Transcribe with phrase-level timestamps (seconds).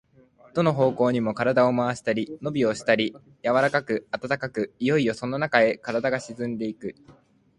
[0.55, 3.11] どの方向にも身体を廻したり、のびをしたり
[3.43, 6.95] でき、柔かく暖かく、いよいよそのなかへ身体が沈んでいく。